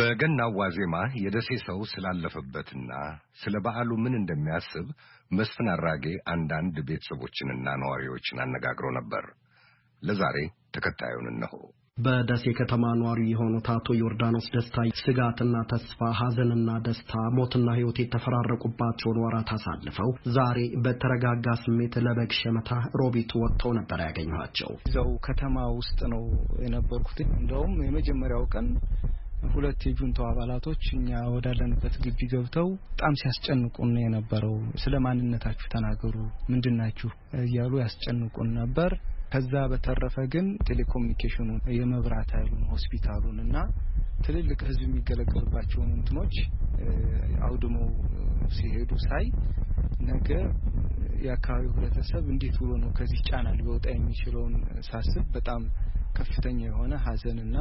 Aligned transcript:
በገናው 0.00 0.50
ዋዜማ 0.58 0.96
የደሴ 1.22 1.48
ሰው 1.64 1.78
ስላለፈበትና 1.90 2.90
ስለ 3.40 3.54
በዓሉ 3.64 3.90
ምን 4.02 4.14
እንደሚያስብ 4.18 4.86
መስፍን 5.30 5.68
አራጌ 5.72 6.04
አንዳንድ 6.32 6.76
ቤተሰቦችንና 6.88 7.66
ነዋሪዎችን 7.82 8.42
አነጋግሮ 8.44 8.88
ነበር። 8.98 9.24
ለዛሬ 10.02 10.36
ተከታዩን 10.76 11.28
እነሆ። 11.32 11.54
በደሴ 12.02 12.44
ከተማ 12.58 12.84
ነዋሪ 12.98 13.20
የሆኑት 13.30 13.66
አቶ 13.72 13.94
ዮርዳኖስ 13.98 14.46
ደስታ 14.54 14.76
ስጋትና 15.00 15.56
ተስፋ፣ 15.70 16.00
ሐዘንና 16.18 16.70
ደስታ፣ 16.84 17.12
ሞትና 17.36 17.68
ሕይወት 17.78 17.98
የተፈራረቁባቸውን 18.02 19.18
ወራት 19.24 19.50
አሳልፈው 19.56 20.10
ዛሬ 20.36 20.58
በተረጋጋ 20.84 21.46
ስሜት 21.62 21.96
ለበግ 22.06 22.32
ሸመታ 22.38 22.70
ሮቢት 23.00 23.32
ወጥተው 23.40 23.72
ነበር 23.78 24.00
ያገኘኋቸው። 24.06 24.70
እዛው 24.88 25.10
ከተማ 25.26 25.56
ውስጥ 25.78 26.00
ነው 26.14 26.24
የነበርኩት። 26.64 27.20
እንደውም 27.32 27.74
የመጀመሪያው 27.86 28.44
ቀን 28.54 28.68
ሁለት 29.50 29.82
የጁንታው 29.86 30.26
አባላቶች 30.30 30.82
እኛ 30.96 31.10
ወዳለንበት 31.34 31.94
ግቢ 32.04 32.18
ገብተው 32.32 32.68
በጣም 32.90 33.14
ሲያስጨንቁን 33.20 33.92
የነበረው 34.02 34.54
ስለ 34.82 34.94
ማንነታችሁ 35.04 35.68
ተናገሩ፣ 35.74 36.16
ምንድናችሁ 36.50 37.10
እያሉ 37.42 37.72
ያስጨንቁን 37.82 38.50
ነበር። 38.60 38.92
ከዛ 39.32 39.52
በተረፈ 39.72 40.16
ግን 40.32 40.46
ቴሌኮሙኒኬሽኑን፣ 40.68 41.60
የመብራት 41.76 42.30
ኃይሉን፣ 42.36 42.64
ሆስፒታሉን 42.72 43.38
እና 43.44 43.56
ትልልቅ 44.24 44.58
ሕዝብ 44.68 44.82
የሚገለገልባቸውን 44.86 45.90
እንትኖች 45.98 46.34
አውድመው 47.46 47.86
ሲሄዱ 48.56 48.92
ሳይ 49.06 49.26
ነገ 50.08 50.28
የአካባቢው 51.24 51.70
ህብረተሰብ 51.70 52.24
እንዴት 52.34 52.56
ብሎ 52.62 52.70
ነው 52.82 52.90
ከዚህ 52.98 53.20
ጫና 53.28 53.48
ሊወጣ 53.58 53.86
የሚችለውን 53.92 54.54
ሳስብ 54.88 55.24
በጣም 55.36 55.62
ከፍተኛ 56.18 56.58
የሆነ 56.68 56.94
ሀዘንና 57.06 57.56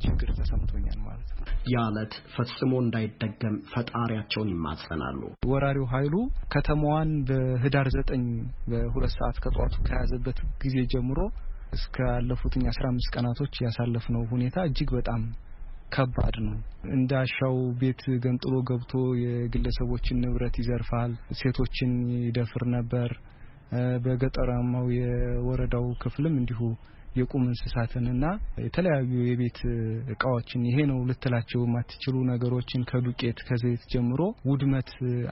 ችግር 0.00 0.28
ተሰምቶኛል 0.38 0.98
ማለት 1.06 1.28
ነው። 1.32 1.44
የዕለት 1.72 2.14
ፈጽሞ 2.34 2.72
እንዳይደገም 2.82 3.56
ፈጣሪያቸውን 3.72 4.50
ይማጸናሉ። 4.54 5.20
ወራሪው 5.50 5.86
ኃይሉ 5.92 6.14
ከተማዋን 6.54 7.12
በህዳር 7.28 7.88
ዘጠኝ 7.96 8.24
በሁለት 8.70 9.14
ሰዓት 9.18 9.38
ከጠዋቱ 9.44 9.76
ከያዘበት 9.88 10.40
ጊዜ 10.64 10.76
ጀምሮ 10.94 11.18
እስከ 11.72 11.96
ያለፉትኝ 12.10 12.64
አስራ 12.70 12.84
አምስት 12.88 13.10
ቀናቶች 13.14 13.54
ያሳለፍነው 13.64 14.22
ሁኔታ 14.32 14.58
እጅግ 14.68 14.90
በጣም 14.96 15.22
ከባድ 15.94 16.36
ነው። 16.44 16.56
እንዳሻው 16.94 17.56
ቤት 17.80 18.02
ገንጥሎ 18.24 18.54
ገብቶ 18.68 18.92
የግለሰቦችን 19.22 20.20
ንብረት 20.24 20.56
ይዘርፋል፣ 20.60 21.12
ሴቶችን 21.40 21.92
ይደፍር 22.26 22.64
ነበር። 22.76 23.10
በገጠራማው 24.04 24.86
የወረዳው 24.94 25.84
ክፍልም 26.02 26.34
እንዲሁ 26.40 26.60
የቁም 27.18 27.44
እንስሳትንና 27.46 28.24
የተለያዩ 28.64 29.12
የቤት 29.28 29.58
እቃዎችን 30.14 30.66
ይሄ 30.68 30.78
ነው 30.90 30.98
ልትላቸው 31.10 31.60
የማትችሉ 31.64 32.16
ነገሮችን 32.30 32.86
ከዱቄት 32.90 33.38
ከዘይት 33.48 33.82
ጀምሮ 33.92 34.20
ውድመት 34.50 34.90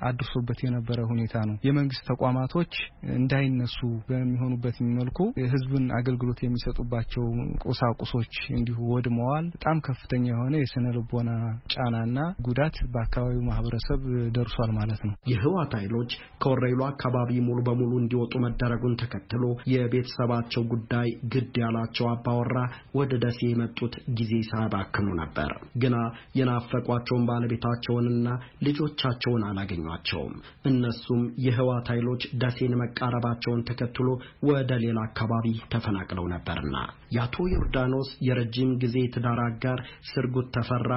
አድርሶበት 0.09 0.59
የነበረ 0.65 0.99
ሁኔታ 1.11 1.35
ነው። 1.49 1.57
የመንግስት 1.69 2.05
ተቋማቶች 2.11 2.73
እንዳይነሱ 3.19 3.79
በሚሆኑበት 4.09 4.77
መልኩ 4.99 5.19
የህዝብን 5.41 5.87
አገልግሎት 5.99 6.41
የሚሰጡባቸው 6.45 7.25
ቁሳቁሶች 7.67 8.35
እንዲሁ 8.59 8.79
ወድመዋል። 8.93 9.47
በጣም 9.55 9.79
ከፍተኛ 9.89 10.25
የሆነ 10.33 10.55
የስነ 10.61 10.87
ልቦና 10.97 11.31
ጫናና 11.73 12.19
ጉዳት 12.49 12.77
በአካባቢው 12.93 13.43
ማህበረሰብ 13.49 14.01
ደርሷል 14.37 14.73
ማለት 14.79 15.01
ነው። 15.09 15.15
የህወሓት 15.33 15.73
ኃይሎች 15.81 16.11
ከወረይሉ 16.43 16.81
አካባቢ 16.91 17.31
ሙሉ 17.49 17.59
በሙሉ 17.69 17.93
እንዲወጡ 18.03 18.35
መደረጉን 18.45 18.99
ተከትሎ 19.03 19.43
የቤተሰባቸው 19.73 20.63
ጉዳይ 20.73 21.09
ግድ 21.33 21.55
ያላቸው 21.69 22.07
አባወራ 22.11 22.59
ወደ 22.99 23.13
ደሴ 23.23 23.41
የመጡት 23.49 23.95
ጊዜ 24.19 24.33
ሳያባክኑ 24.51 25.09
ነበር። 25.21 25.51
ግና 25.83 25.97
የናፈቋቸውን 26.39 27.27
ባለቤታቸውንና 27.31 28.29
ልጆቻቸውን 28.67 29.45
አላገኟቸውም። 29.49 30.35
እነሱም 30.71 31.23
የህወሓት 31.47 31.89
ኃይሎች 31.95 32.23
ደሴን 32.43 32.75
መቃረባቸውን 32.83 33.65
ተከትሎ 33.71 34.09
ወደ 34.51 34.71
ሌላ 34.85 34.99
አካባቢ 35.09 35.47
ተፈናቅለው 35.75 36.27
ነበርና 36.35 36.77
የአቶ 37.11 37.37
ዮርዳኖስ 37.53 38.09
የረጅም 38.27 38.71
ጊዜ 38.83 38.97
ትዳር 39.15 39.39
አጋር 39.47 39.79
ስርጉት 40.09 40.49
ተፈራ 40.57 40.93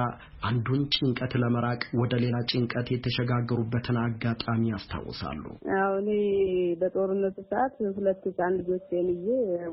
አንዱን 0.48 0.80
ጭንቀት 0.94 1.32
ለመራቅ 1.42 1.82
ወደ 2.00 2.14
ሌላ 2.22 2.36
ጭንቀት 2.50 2.86
የተሸጋገሩበትን 2.92 3.98
አጋጣሚ 4.02 4.62
ያስታውሳሉ። 4.72 5.42
አዎ 5.78 5.92
እኔ 6.02 6.10
በጦርነቱ 6.80 7.36
ሰዓት 7.50 7.76
ሁለት 7.98 8.22
ህፃን 8.28 8.56
ልጆቼን 8.60 9.08
ይዤ 9.14 9.26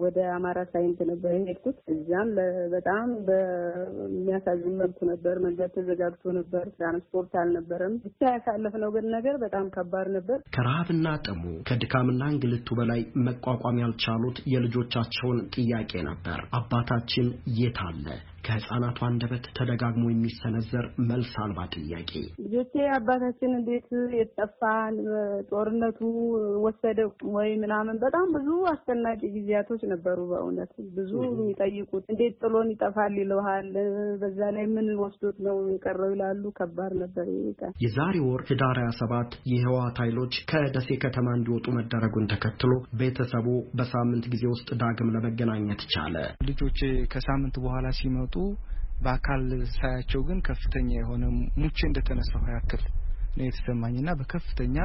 ወደ 0.03 0.17
አማራ 0.35 0.57
ሳይንት 0.91 1.09
ነበር 1.11 1.31
የሄድኩት። 1.35 1.77
እዚያም 1.93 2.29
በጣም 2.73 3.07
በሚያሳዝን 3.27 4.75
መልኩ 4.81 4.99
ነበር። 5.11 5.35
መንገድ 5.45 5.69
ተዘጋግቶ 5.75 6.31
ነበር። 6.37 6.63
ትራንስፖርት 6.77 7.33
አልነበረም። 7.41 7.93
ብቻ 8.05 8.21
ያሳለፍነው 8.35 8.91
ግን 8.95 9.05
ነገር 9.15 9.35
በጣም 9.43 9.65
ከባድ 9.75 10.07
ነበር። 10.17 10.39
ከረሃብና 10.55 11.07
ጥሙ 11.25 11.43
ከድካምና 11.69 12.23
እንግልቱ 12.33 12.77
በላይ 12.79 13.01
መቋቋም 13.27 13.81
ያልቻሉት 13.83 14.39
የልጆቻቸውን 14.53 15.39
ጥያቄ 15.57 15.93
ነበር። 16.09 16.41
አባታችን 16.59 17.29
የት 17.59 17.79
አለ? 17.87 18.05
ከህፃናቱ 18.49 18.97
አንደበት 19.07 19.45
ተደጋግሞ 19.57 20.03
የሚሰነዘር 20.09 20.85
መልስ 21.09 21.33
አልባ 21.43 21.59
ጥያቄ። 21.75 22.11
ልጆቼ 22.45 22.73
አባታችን 22.95 23.51
እንዴት 23.59 23.89
የጠፋን 24.19 24.95
ጦርነቱ 25.51 25.99
ወሰደ 26.65 26.99
ወይ 27.35 27.49
ምናምን 27.63 27.97
በጣም 28.03 28.27
ብዙ 28.35 28.47
አስጨናቂ 28.71 29.21
ጊዜያቶች 29.35 29.81
ነበሩ። 29.93 30.17
በእውነት 30.31 30.71
ብዙ 30.97 31.11
የሚጠይቁት 31.27 32.05
እንዴት 32.13 32.35
ጥሎን 32.41 32.71
ይጠፋል 32.73 33.13
ይለሃል። 33.21 33.69
በዛ 34.21 34.39
ላይ 34.55 34.65
ምን 34.73 34.89
ወስዶት 35.03 35.37
ነው 35.47 35.57
የቀረው 35.73 36.11
ይላሉ። 36.13 36.43
ከባድ 36.59 36.93
ነበር 37.03 37.27
የዛሬ 37.83 38.15
ወር 38.25 38.41
ህዳር 38.49 38.77
27 38.83 39.37
የህወሓት 39.51 39.97
ኃይሎች 40.03 40.33
ከደሴ 40.51 40.89
ከተማ 41.03 41.27
እንዲወጡ 41.37 41.67
መደረጉን 41.77 42.29
ተከትሎ 42.33 42.71
ቤተሰቡ 43.01 43.47
በሳምንት 43.79 44.25
ጊዜ 44.33 44.43
ውስጥ 44.53 44.69
ዳግም 44.81 45.13
ለመገናኘት 45.15 45.81
ቻለ። 45.93 46.15
ልጆቼ 46.49 46.79
ከሳምንት 47.13 47.55
በኋላ 47.63 47.87
ሲመጡ 47.99 48.35
በአካል 49.03 49.43
ሳያቸው 49.75 50.21
ግን 50.27 50.39
ከፍተኛ 50.47 50.89
የሆነ 50.97 51.23
ሙቼ 51.61 51.77
እንደተነሳሁ 51.89 52.43
ያክል 52.55 52.81
ነው 53.37 53.45
የተሰማኝና 53.45 54.09
በከፍተኛ 54.19 54.77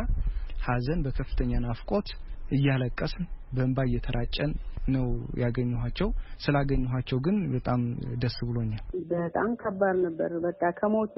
ሐዘን 0.67 1.01
በከፍተኛ 1.07 1.53
ናፍቆት 1.65 2.09
እያለቀስን 2.51 3.25
በእንባ 3.55 3.81
እየተራጨን 3.89 4.53
ነው 4.89 5.07
ያገኘኋቸው። 5.43 6.09
ስላገኘኋቸው 6.45 7.19
ግን 7.27 7.37
በጣም 7.53 7.81
ደስ 8.23 8.37
ብሎኛል። 8.49 8.83
በጣም 9.13 9.51
ከባድ 9.63 9.97
ነበር። 10.07 10.31
በቃ 10.47 10.63
ከሞት 10.79 11.15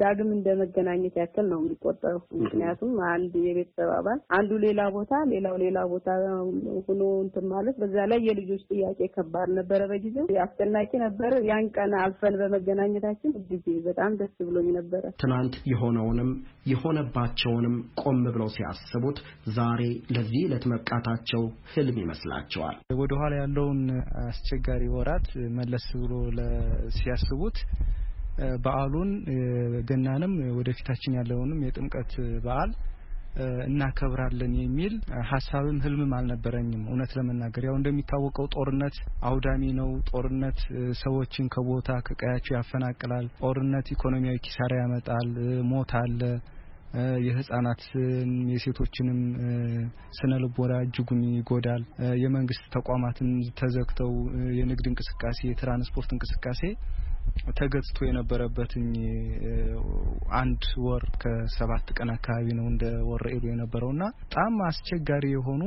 ዳግም 0.00 0.30
እንደ 0.36 0.48
መገናኘት 0.60 1.14
ያክል 1.22 1.46
ነው 1.52 1.60
የሚቆጠረው። 1.62 2.22
ምክንያቱም 2.40 2.92
አንድ 3.10 3.32
የቤተሰብ 3.46 3.90
አባል 3.98 4.18
አንዱ 4.38 4.50
ሌላ 4.64 4.80
ቦታ፣ 4.96 5.12
ሌላው 5.32 5.56
ሌላ 5.64 5.78
ቦታ 5.92 6.08
ሆኖ 6.86 7.02
እንትን 7.24 7.46
ማለት 7.54 7.76
በዛ 7.82 7.96
ላይ 8.12 8.20
የልጆች 8.28 8.64
ጥያቄ 8.70 9.00
ከባድ 9.16 9.50
ነበረ። 9.58 9.80
በጊዜው 9.92 10.26
አስጨናቂ 10.44 10.90
ነበር። 11.04 11.32
ያን 11.50 11.68
ቀን 11.76 11.92
አልፈን 12.02 12.36
በመገናኘታችን 12.40 13.32
እጅግ 13.40 13.66
በጣም 13.88 14.10
ደስ 14.20 14.34
ብሎኝ 14.48 14.68
ነበረ። 14.78 15.04
ትናንት 15.22 15.54
የሆነውንም 15.70 16.30
የሆነባቸውንም 16.70 17.74
ቆም 18.02 18.18
ብለው 18.28 18.48
ሲያስቡት 18.54 19.18
ዛሬ 19.56 19.82
ለዚህ 20.14 20.40
ዕለት 20.46 20.64
መብቃታቸው 20.70 21.42
ህልም 21.72 21.96
ይመስላቸዋል። 22.02 22.76
ወደ 23.00 23.12
ኋላ 23.20 23.32
ያለውን 23.40 23.80
አስቸጋሪ 24.24 24.82
ወራት 24.96 25.28
መለስ 25.58 25.86
ብሎ 26.02 26.12
ሲያስቡት 26.98 27.58
በዓሉን 28.64 29.10
ገናንም 29.88 30.34
ወደፊታችን 30.58 31.16
ያለውንም 31.18 31.64
የጥምቀት 31.66 32.12
በዓል 32.44 32.70
እናከብራለን 33.66 34.52
የሚል 34.60 34.94
ሀሳብም 35.30 35.76
ህልምም 35.84 36.12
አልነበረኝም። 36.16 36.82
እውነት 36.88 37.10
ለመናገር 37.18 37.64
ያው 37.68 37.76
እንደሚታወቀው 37.78 38.46
ጦርነት 38.54 38.96
አውዳሚ 39.22 39.62
ነው። 39.78 39.90
ጦርነት 40.10 40.58
ሰዎችን 41.02 41.50
ከቦታ 41.54 41.98
ከቀያቸው 42.08 42.54
ያፈናቅላል። 42.58 43.26
ጦርነት 43.42 43.88
ኢኮኖሚያዊ 43.94 44.38
ኪሳራ 44.46 44.72
ያመጣል። 44.82 45.30
ሞት 45.70 45.92
አለ። 46.00 46.20
የህጻናትን 47.24 48.30
የሴቶችንም 48.52 49.18
ስነ 50.18 50.32
ልቦና 50.42 50.72
እጅጉን 50.86 51.20
ይጎዳል። 51.30 51.82
የመንግስት 52.22 52.64
ተቋማትን 52.76 53.28
ተዘግተው 53.60 54.12
የንግድ 54.58 54.86
እንቅስቃሴ፣ 54.90 55.38
የትራንስፖርት 55.48 56.10
እንቅስቃሴ 56.16 56.62
ተገዝቶ 57.58 57.98
የነበረበትኝ 58.06 58.88
አንድ 60.40 60.64
ወር 60.84 61.04
ከሰባት 61.22 61.86
ቀን 61.96 62.10
አካባቢ 62.14 62.46
ነው 62.58 62.66
እንደ 62.70 62.84
ወረኢሉ 63.10 63.44
የነበረውና 63.50 64.02
በጣም 64.22 64.54
አስቸጋሪ 64.68 65.24
የሆኑ 65.32 65.62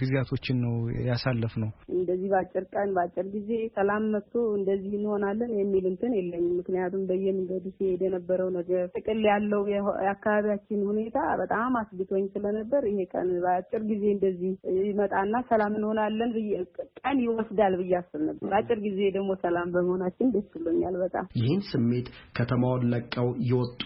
ጊዜያቶችን 0.00 0.58
ነው 0.64 0.74
ያሳለፍ 1.08 1.54
ነው። 1.62 1.70
እንደዚህ 1.94 2.28
በአጭር 2.32 2.64
ቀን 2.74 2.90
በአጭር 2.96 3.26
ጊዜ 3.34 3.50
ሰላም 3.76 4.04
መጥቶ 4.14 4.34
እንደዚህ 4.58 4.92
እንሆናለን 5.00 5.52
የሚል 5.60 5.86
እንትን 5.92 6.14
የለኝም። 6.18 6.54
ምክንያቱም 6.60 7.02
በየመንገዱ 7.10 7.64
ሲሄድ 7.76 8.02
የነበረው 8.06 8.50
ነገር 8.58 8.84
ጥቅል 8.96 9.20
ያለው 9.30 9.62
የአካባቢያችን 9.72 10.86
ሁኔታ 10.90 11.18
በጣም 11.42 11.72
አስግቶኝ 11.82 12.24
ስለነበር 12.34 12.82
ይሄ 12.90 13.00
ቀን 13.14 13.28
በአጭር 13.44 13.82
ጊዜ 13.90 14.04
እንደዚህ 14.16 14.52
ይመጣና 14.88 15.34
ሰላም 15.50 15.74
እንሆናለን 15.78 16.32
ቀን 17.00 17.18
ይወስዳል 17.24 17.74
ብዬ 17.80 17.92
አስብ 18.00 18.22
ነበር። 18.28 18.46
በአጭር 18.50 18.78
ጊዜ 18.86 19.00
ደግሞ 19.16 19.30
ሰላም 19.44 19.68
በመሆናችን 19.74 20.32
ደስ 20.34 20.48
ብሎኛል 20.56 20.79
በጣም። 21.02 21.26
ይህን 21.40 21.62
ስሜት 21.70 22.06
ከተማውን 22.38 22.82
ለቀው 22.92 23.28
የወጡ 23.50 23.82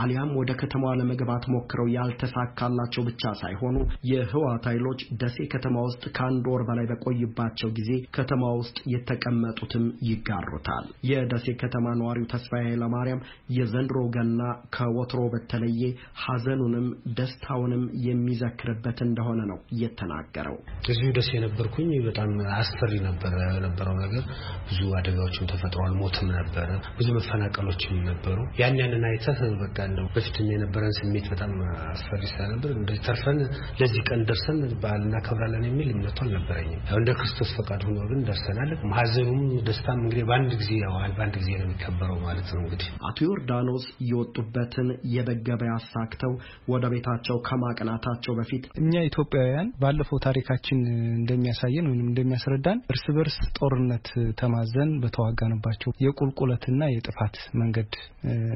አሊያም 0.00 0.30
ወደ 0.40 0.50
ከተማዋ 0.60 0.92
ለመግባት 1.00 1.44
ሞክረው 1.54 1.88
ያልተሳካላቸው 1.96 3.02
ብቻ 3.08 3.22
ሳይሆኑ 3.40 3.76
የህወሓት 4.10 4.66
ኃይሎች 4.70 5.00
ደሴ 5.22 5.38
ከተማ 5.54 5.76
ውስጥ 5.88 6.02
ከአንድ 6.18 6.46
ወር 6.52 6.62
በላይ 6.68 6.86
በቆይባቸው 6.90 7.70
ጊዜ 7.78 7.90
ከተማ 8.18 8.44
ውስጥ 8.60 8.76
የተቀመጡትም 8.94 9.86
ይጋሩታል። 10.08 10.86
የደሴ 11.10 11.46
ከተማ 11.62 11.86
ነዋሪው 12.00 12.28
ተስፋዬ 12.32 12.62
ኃይለማርያም 12.68 13.24
የዘንድሮ 13.58 13.98
ገና 14.16 14.40
ከወትሮ 14.76 15.20
በተለየ 15.32 15.82
ሀዘኑንም 16.24 16.86
ደስታውንም 17.18 17.84
የሚዘክርበት 18.08 18.98
እንደሆነ 19.08 19.40
ነው 19.50 19.58
የተናገረው። 19.82 20.56
እዚሁ 20.90 21.08
ደሴ 21.18 21.30
የነበርኩኝ 21.38 21.90
በጣም 22.08 22.30
አስፈሪ 22.58 22.92
ነበረ 23.08 23.34
የነበረው 23.56 23.96
ነገር። 24.02 24.24
ብዙ 24.68 24.80
አደጋዎችም 24.98 25.48
ተፈጥሯል። 25.52 25.94
ሞትም 26.00 26.27
ነበረ፣ 26.32 26.68
ብዙ 26.98 27.08
መፈናቀሎችም 27.16 27.96
ነበሩ። 28.08 28.38
ያን 28.60 28.78
ያንን 28.80 29.04
አይተህ 29.08 29.40
በቃ 29.62 29.78
እንደው 29.88 30.06
በፊትም 30.14 30.48
የነበረን 30.52 30.94
ስሜት 30.98 31.26
በጣም 31.32 31.52
አስፈሪ 31.88 32.22
ስለነበር 32.32 32.70
እንደዚህ 32.78 33.02
ተርፈን 33.08 33.38
ለዚህ 33.80 34.02
ቀን 34.08 34.20
ደርሰን 34.28 34.58
በዓል 34.82 35.02
እናከብራለን 35.06 35.64
የሚል 35.68 35.88
እምነቱ 35.94 36.18
አልነበረኝም። 36.24 36.82
ያው 36.90 36.98
እንደ 37.00 37.10
ክርስቶስ 37.18 37.50
ፈቃድ 37.58 37.82
ሆኖ 37.88 37.98
ግን 38.10 38.20
ደርሰናል። 38.28 38.70
ሀዘኑም 38.98 39.40
ደስታም 39.68 40.00
እንግዲህ 40.02 40.24
በአንድ 40.28 40.52
ጊዜ 40.60 40.70
ያዋል 40.84 41.12
በአንድ 41.18 41.34
ጊዜ 41.40 41.50
ነው 41.54 41.66
የሚከበረው 41.66 42.18
ማለት 42.26 42.48
ነው። 42.54 42.60
እንግዲህ 42.64 42.88
አቶ 43.08 43.18
ዮርዳኖስ 43.28 43.86
የወጡበትን 44.08 44.88
የበግ 45.14 45.40
ገበያ 45.48 45.72
አሳክተው 45.78 46.32
ወደ 46.72 46.84
ቤታቸው 46.92 47.36
ከማቅናታቸው 47.48 48.32
በፊት 48.38 48.64
እኛ 48.82 48.94
ኢትዮጵያውያን 49.08 49.68
ባለፈው 49.82 50.18
ታሪካችን 50.26 50.78
እንደሚያሳየን 51.18 51.88
ወይም 51.90 52.06
እንደሚያስረዳን 52.08 52.78
እርስ 52.92 53.04
በርስ 53.16 53.38
ጦርነት 53.58 54.08
ተማዘን 54.40 54.90
በተዋጋንባቸው 55.02 55.90
የቁልቁለትና 56.18 56.82
የጥፋት 56.90 57.36
መንገድ 57.60 57.90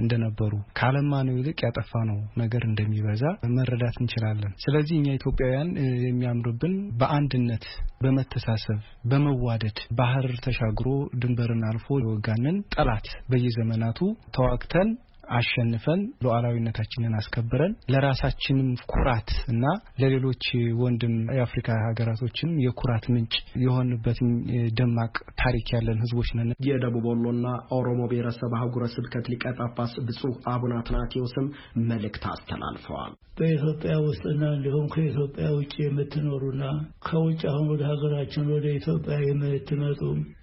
እንደነበሩ 0.00 0.52
ካለማነው 0.78 1.34
ይልቅ 1.38 1.58
ያጠፋነው 1.66 2.18
ነገር 2.40 2.62
እንደሚበዛ 2.68 3.22
መረዳት 3.56 3.96
እንችላለን። 4.02 4.52
ስለዚህ 4.64 4.94
እኛ 4.98 5.08
ኢትዮጵያውያን 5.18 5.70
የሚያምርብን 6.06 6.74
በአንድነት፣ 7.00 7.66
በመተሳሰብ፣ 8.00 8.80
በመዋደድ 9.10 9.78
ባህር 9.92 10.28
ተሻግሮ 10.46 10.88
ድንበርን 11.22 11.62
አልፎ 11.70 11.98
የወጋንን 12.02 12.58
ጠላት 12.76 13.08
በየዘመናቱ 13.30 14.00
ተዋግተን 14.36 14.90
አሸንፈን 15.32 16.00
ሉዓላዊነታችንን 16.24 17.16
አስከብረን 17.18 17.74
ለራሳችንም 17.92 18.68
ኩራት 18.92 19.30
እና 19.52 19.64
ለሌሎች 20.02 20.44
ወንድም 20.82 21.14
የአፍሪካ 21.36 21.68
ሀገራቶችንም 21.86 22.60
የኩራት 22.64 23.06
ምንጭ 23.14 23.34
የሆንበትን 23.64 24.30
ደማቅ 24.78 25.14
ታሪክ 25.42 25.68
ያለን 25.76 26.02
ሕዝቦች 26.04 26.30
ነን። 26.38 26.50
የደቡብ 26.68 27.06
ወሎና 27.10 27.46
ኦሮሞ 27.76 28.00
ብሔረሰብ 28.12 28.54
አህጉረ 28.58 28.84
ስብከት 28.94 29.26
ሊቀ 29.32 29.44
ጳጳስ 29.58 29.94
ብፁዕ 30.08 30.34
አቡነ 30.52 30.72
አትናቴዎስም 30.80 31.48
መልእክት 31.88 32.24
አስተላልፈዋል። 32.32 33.12
በኢትዮጵያ 33.38 33.92
ውስጥና 34.06 34.42
እንዲሁም 34.56 34.86
ከኢትዮጵያ 34.92 35.46
ውጭ 35.54 35.74
የምትኖሩና 35.82 36.64
ከውጭ 37.06 37.40
አሁን 37.52 37.66
ወደ 37.72 37.82
ሀገራችን 37.90 38.50
ወደ 38.54 38.66
ኢትዮጵያ 38.78 39.16
የምትመጡ 39.22 40.00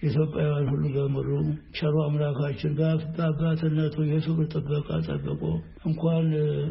ኢትዮጵያውያን 0.10 0.70
ሁሉ 0.74 0.86
በሙሉ 0.96 1.30
ቸሩ 1.78 1.96
አምላካችን 2.06 2.74
በአባትነቱ 2.80 3.96
የክብር 4.10 4.48
ጥበቃ 4.82 4.98
ጠብቆ 5.08 5.42
እንኳን 5.86 6.26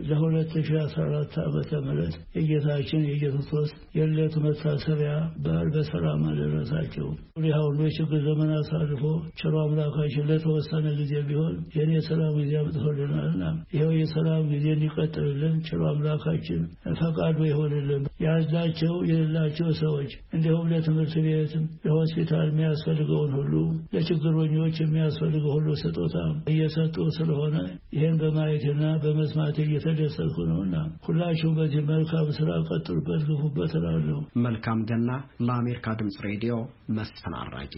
ለሁለት 0.09 0.53
ሺ 0.61 0.77
አስራ 0.81 1.01
አራት 1.07 1.35
ዓመተ 1.45 1.71
ምህረት 1.85 2.15
የጌታችን 2.37 3.03
የኢየሱስ 3.09 3.69
የዕለቱ 3.97 4.35
መታሰቢያ 4.45 5.13
በዓል 5.45 5.69
በሰላም 5.75 6.23
አደረሳቸው። 6.31 7.07
ሁሉ 7.61 7.79
የችግር 7.87 8.21
ዘመን 8.27 8.51
አሳልፎ 8.57 9.03
ቸሩ 9.41 9.55
አምላካችን 9.63 10.27
ለተወሰነ 10.31 10.87
ጊዜ 11.01 11.13
ቢሆን 11.29 11.55
ይህን 11.75 11.93
የሰላም 11.97 12.35
ጊዜ 12.41 12.53
አምጥቶልናልና 12.61 13.45
ይኸው 13.75 13.93
የሰላም 13.99 14.45
ጊዜ 14.53 14.67
እንዲቀጥልልን 14.77 15.57
ቸሩ 15.69 15.81
አምላካችን 15.91 16.61
ፈቃዱ 17.01 17.39
ይሆንልን። 17.49 18.05
ያላቸው 18.25 18.95
የሌላቸው 19.11 19.69
ሰዎች 19.81 20.11
እንዲሁም 20.35 20.71
ለትምህርት 20.73 21.15
ቤት፣ 21.27 21.53
ለሆስፒታል 21.87 22.47
የሚያስፈልገውን 22.51 23.33
ሁሉ 23.39 23.55
ለችግረኞች 23.95 24.77
የሚያስፈልገው 24.83 25.53
ሁሉ 25.57 25.69
ስጦታ 25.83 26.17
እየሰጡ 26.53 26.97
ስለሆነ 27.19 27.57
ይህን 27.93 28.17
በማየትና 28.21 28.83
በመስማት 29.03 29.59
እየተደሰትኩ 29.63 30.37
ነውና 30.49 30.75
ሁላችሁም 31.07 31.55
በዚህ 31.59 31.85
መልካም 31.91 32.29
ስራ 32.39 32.51
ቀጥሉበት፣ 32.69 33.23
ግፉበት 33.29 33.75
እላለሁ። 33.81 34.19
መልካም 34.45 34.83
ገና። 34.91 35.11
ለአሜሪካ 35.47 35.97
ድምፅ 36.01 36.19
ሬዲዮ 36.29 36.57
መስፍን 36.99 37.37
አራቂ 37.41 37.75